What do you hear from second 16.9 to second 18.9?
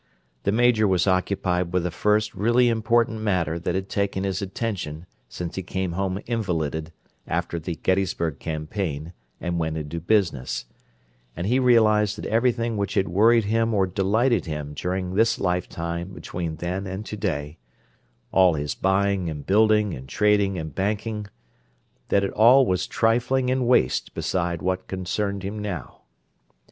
to day—all his